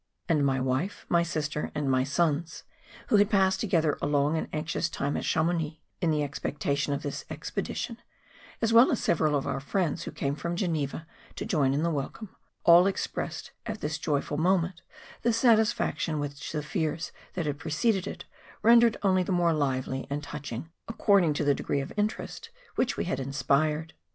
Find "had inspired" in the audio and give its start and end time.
23.05-23.93